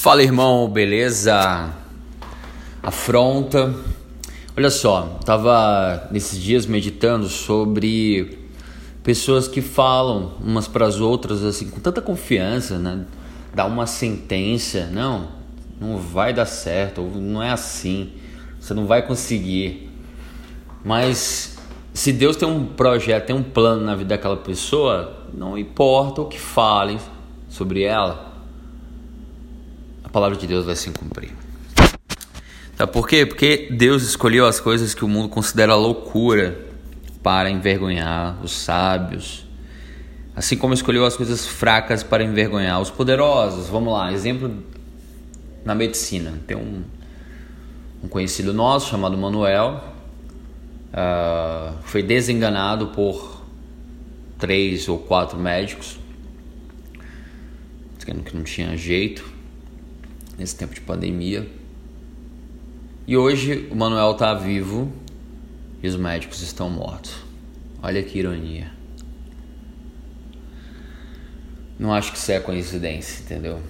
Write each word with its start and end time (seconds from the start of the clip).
Fala 0.00 0.22
irmão, 0.22 0.66
beleza? 0.66 1.74
Afronta. 2.82 3.74
Olha 4.56 4.70
só, 4.70 5.18
tava 5.26 6.08
nesses 6.10 6.40
dias 6.40 6.64
meditando 6.64 7.28
sobre 7.28 8.38
pessoas 9.04 9.46
que 9.46 9.60
falam 9.60 10.32
umas 10.40 10.66
para 10.66 10.86
as 10.86 11.00
outras 11.00 11.44
assim 11.44 11.68
com 11.68 11.78
tanta 11.80 12.00
confiança, 12.00 12.78
né? 12.78 13.04
Dá 13.54 13.66
uma 13.66 13.86
sentença, 13.86 14.86
não, 14.86 15.32
não 15.78 15.98
vai 15.98 16.32
dar 16.32 16.46
certo, 16.46 17.02
não 17.02 17.42
é 17.42 17.50
assim, 17.50 18.10
você 18.58 18.72
não 18.72 18.86
vai 18.86 19.06
conseguir. 19.06 19.90
Mas 20.82 21.58
se 21.92 22.10
Deus 22.10 22.36
tem 22.36 22.48
um 22.48 22.64
projeto, 22.64 23.26
tem 23.26 23.36
um 23.36 23.42
plano 23.42 23.84
na 23.84 23.94
vida 23.94 24.16
daquela 24.16 24.38
pessoa, 24.38 25.26
não 25.34 25.58
importa 25.58 26.22
o 26.22 26.24
que 26.24 26.40
falem 26.40 26.98
sobre 27.50 27.82
ela 27.82 28.29
palavra 30.10 30.36
de 30.36 30.46
Deus 30.46 30.66
vai 30.66 30.76
se 30.76 30.90
cumprir. 30.90 31.32
Sabe 32.76 32.92
por 32.92 33.06
quê? 33.06 33.26
Porque 33.26 33.68
Deus 33.70 34.02
escolheu 34.02 34.46
as 34.46 34.58
coisas 34.58 34.94
que 34.94 35.04
o 35.04 35.08
mundo 35.08 35.28
considera 35.28 35.74
loucura 35.74 36.58
para 37.22 37.50
envergonhar 37.50 38.38
os 38.42 38.52
sábios, 38.52 39.46
assim 40.34 40.56
como 40.56 40.72
escolheu 40.72 41.04
as 41.04 41.16
coisas 41.16 41.46
fracas 41.46 42.02
para 42.02 42.24
envergonhar 42.24 42.80
os 42.80 42.90
poderosos. 42.90 43.68
Vamos 43.68 43.92
lá, 43.92 44.12
exemplo 44.12 44.50
na 45.64 45.74
medicina. 45.74 46.40
Tem 46.46 46.56
um, 46.56 46.82
um 48.02 48.08
conhecido 48.08 48.52
nosso 48.54 48.90
chamado 48.90 49.16
Manuel, 49.16 49.84
uh, 50.94 51.76
foi 51.82 52.02
desenganado 52.02 52.88
por 52.88 53.42
três 54.38 54.88
ou 54.88 54.98
quatro 54.98 55.38
médicos, 55.38 55.98
dizendo 57.98 58.22
que 58.22 58.34
não 58.34 58.42
tinha 58.42 58.74
jeito 58.74 59.39
nesse 60.40 60.56
tempo 60.56 60.74
de 60.74 60.80
pandemia. 60.80 61.46
E 63.06 63.14
hoje 63.14 63.68
o 63.70 63.76
Manuel 63.76 64.12
está 64.12 64.32
vivo 64.32 64.90
e 65.82 65.86
os 65.86 65.96
médicos 65.96 66.40
estão 66.40 66.70
mortos. 66.70 67.14
Olha 67.82 68.02
que 68.02 68.18
ironia. 68.18 68.72
Não 71.78 71.92
acho 71.92 72.12
que 72.12 72.18
isso 72.18 72.32
é 72.32 72.40
coincidência, 72.40 73.22
entendeu? 73.22 73.60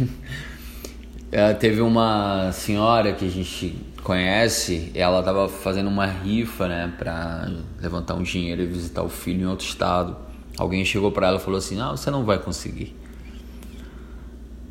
é, 1.30 1.52
teve 1.52 1.82
uma 1.82 2.52
senhora 2.52 3.12
que 3.12 3.26
a 3.26 3.30
gente 3.30 3.76
conhece, 4.02 4.90
ela 4.94 5.18
estava 5.18 5.46
fazendo 5.46 5.88
uma 5.88 6.06
rifa, 6.06 6.68
né, 6.68 6.92
para 6.98 7.50
levantar 7.80 8.14
um 8.14 8.22
dinheiro 8.22 8.62
e 8.62 8.66
visitar 8.66 9.02
o 9.02 9.10
filho 9.10 9.42
em 9.42 9.46
outro 9.46 9.66
estado. 9.66 10.16
Alguém 10.56 10.84
chegou 10.86 11.12
para 11.12 11.26
ela 11.26 11.36
e 11.36 11.40
falou 11.40 11.58
assim: 11.58 11.78
"Ah, 11.80 11.90
você 11.90 12.10
não 12.10 12.24
vai 12.24 12.38
conseguir". 12.38 12.96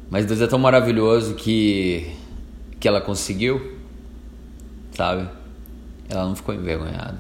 Mas 0.10 0.26
Deus 0.26 0.40
é 0.40 0.48
tão 0.48 0.58
maravilhoso 0.58 1.36
que, 1.36 2.10
que 2.80 2.88
ela 2.88 3.02
conseguiu, 3.02 3.78
sabe? 4.92 5.28
Ela 6.10 6.26
não 6.26 6.36
ficou 6.36 6.56
envergonhada. 6.56 7.20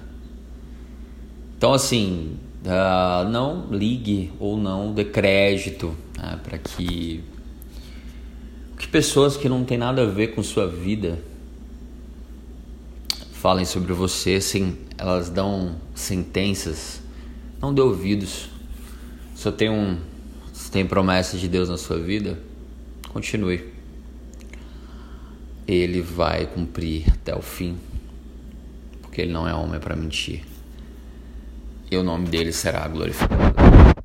Então, 1.57 1.73
assim, 1.73 2.37
uh, 2.63 3.27
não 3.29 3.67
ligue 3.71 4.31
ou 4.39 4.55
não 4.57 4.93
dê 4.93 5.03
crédito 5.03 5.95
né, 6.17 6.39
para 6.43 6.57
que, 6.57 7.23
que 8.77 8.87
pessoas 8.87 9.35
que 9.35 9.49
não 9.49 9.65
têm 9.65 9.77
nada 9.77 10.03
a 10.03 10.05
ver 10.05 10.27
com 10.27 10.41
sua 10.41 10.67
vida 10.67 11.19
falem 13.33 13.65
sobre 13.65 13.93
você, 13.93 14.39
sim, 14.39 14.77
elas 14.97 15.29
dão 15.29 15.75
sentenças, 15.93 17.01
não 17.61 17.73
dê 17.73 17.81
ouvidos. 17.81 18.49
Se 19.35 19.51
tem 19.51 19.69
um, 19.69 19.97
se 20.51 20.71
tem 20.71 20.85
promessa 20.85 21.37
de 21.37 21.47
Deus 21.47 21.69
na 21.69 21.77
sua 21.77 21.99
vida, 21.99 22.39
Continue. 23.09 23.73
Ele 25.67 26.01
vai 26.01 26.45
cumprir 26.45 27.05
até 27.11 27.35
o 27.35 27.41
fim, 27.41 27.77
porque 29.01 29.21
ele 29.21 29.31
não 29.31 29.47
é 29.47 29.53
homem 29.53 29.79
para 29.79 29.95
mentir. 29.95 30.43
E 31.89 31.97
o 31.97 32.03
nome 32.03 32.27
dele 32.27 32.51
será 32.51 32.87
glorificado. 32.87 33.96